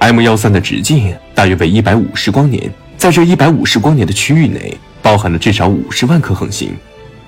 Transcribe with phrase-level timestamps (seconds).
[0.00, 6.74] M 幺三的直径大约为一百五十光年，在这一百五十光年的区域内，包含了至少五十万颗恒星，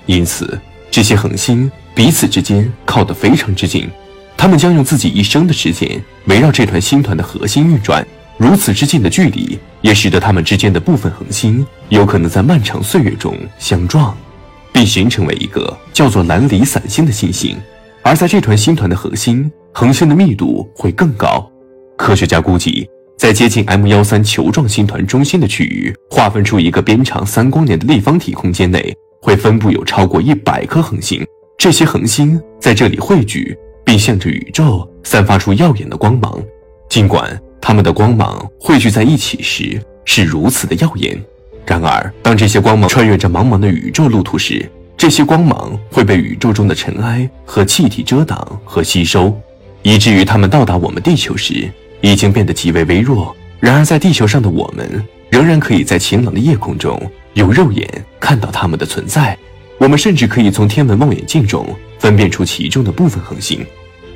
[0.07, 3.87] 因此这些恒星彼此之间靠得非常之近，
[4.35, 8.05] 它们将用自己一生的时间围绕这团星团的核心运转。
[8.37, 14.17] 如此之近的距离，也使得它们之间的部分恒星有可能在漫长岁月中相撞，
[14.71, 17.55] 并形成为一个叫做蓝离散星的星星。
[18.01, 21.47] 而在这团星团的核心，恒星的密度会更高。
[22.03, 22.85] 科学家估计，
[23.17, 31.25] 在接近 M 幺三球状星团中心的区域，划分出一个边长三光年的立方体空间内，会分布有超过一百颗恒星。
[31.57, 36.37] 这些恒星在这里汇聚，并向着宇宙散发出耀眼的光芒。
[36.89, 41.17] 尽管它们的光芒汇聚在一起时是如此的耀眼，
[41.65, 49.33] 然而当这些光芒穿越着茫茫的宇宙路途时，这些光芒会被宇宙中的尘埃和气体遮挡和吸收，
[49.83, 51.71] 以至于它们到达我们地球时
[52.03, 53.33] 已经变得极为微弱。
[53.61, 57.01] 然而，在地球上的我们仍然可以在晴朗的夜空中
[57.35, 59.37] 用肉眼看到它们的存在。
[59.77, 61.65] 我们甚至可以从天文望远镜中
[61.97, 63.65] 分辨出其中的部分恒星，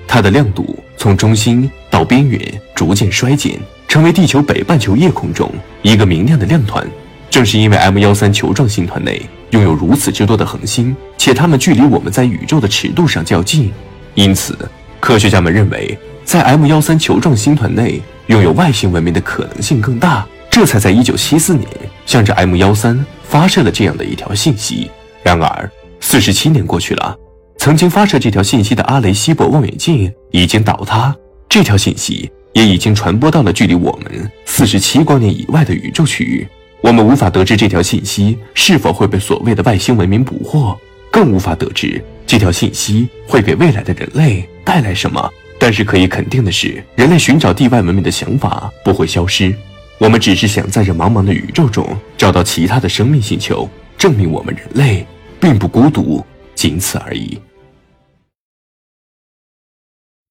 [0.06, 2.40] 它的亮度从中心到边缘
[2.76, 3.58] 逐渐衰减，
[3.88, 5.50] 成为地球北半球夜空中
[5.82, 6.86] 一个明亮的亮团。
[7.30, 13.72] 正是因为 M 幺三球状星团内拥有如此之多的恒星，且它们距离我们在宇宙的尺度上较近，
[14.14, 14.58] 因此
[15.00, 15.98] 科学家们认为，
[16.28, 21.66] 在 M 幺三球状星团内拥有外星文明的可能性更大，这才在1974年
[22.06, 24.92] 向着 M 幺三发射了这样的一条信息。
[25.24, 27.18] 然而，四十七年过去了，
[27.60, 31.16] 曾经发射这条信息的阿雷西博望远镜已经倒塌，
[31.48, 36.46] 这条信息也已经传播到了距离我们四十七光年以外的宇宙区域。
[36.82, 40.78] 我们无法得知这条信息是否会被所谓的外星文明捕获，
[41.10, 45.32] 更无法得知这条信息会给未来的人类带来什么。
[45.68, 49.54] 但是可以肯定的是，人类寻找地外文明的想法不会消失。
[49.98, 51.86] 我们只是想在这茫茫的宇宙中
[52.18, 55.06] 找到其他的生命星球，证明我们人类
[55.42, 57.38] 并不孤独，仅此而已。